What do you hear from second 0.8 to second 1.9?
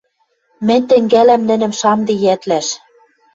тӹнгӓлӓм нӹнӹм